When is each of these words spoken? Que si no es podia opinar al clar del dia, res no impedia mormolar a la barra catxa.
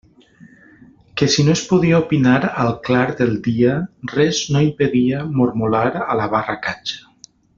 Que 1.21 1.27
si 1.33 1.43
no 1.49 1.53
es 1.57 1.61
podia 1.73 1.99
opinar 2.05 2.39
al 2.63 2.71
clar 2.87 3.03
del 3.21 3.35
dia, 3.49 3.77
res 4.15 4.43
no 4.57 4.65
impedia 4.69 5.23
mormolar 5.41 5.87
a 6.07 6.21
la 6.23 6.29
barra 6.37 6.57
catxa. 6.69 7.07